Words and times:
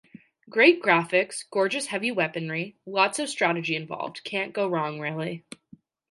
Great 0.49 0.81
graphics, 0.81 1.43
gorgeous 1.51 1.85
heavy 1.85 2.09
weaponry, 2.11 2.75
lots 2.87 3.19
of 3.19 3.29
strategy 3.29 3.75
involved- 3.75 4.23
can't 4.23 4.51
go 4.51 4.67
wrong 4.67 4.99
really. 4.99 5.45